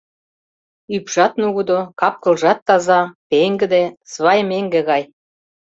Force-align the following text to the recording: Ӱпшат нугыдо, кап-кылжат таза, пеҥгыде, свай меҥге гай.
Ӱпшат 0.95 1.33
нугыдо, 1.41 1.79
кап-кылжат 1.99 2.59
таза, 2.67 3.01
пеҥгыде, 3.29 3.83
свай 4.11 4.39
меҥге 4.49 4.81
гай. 4.89 5.03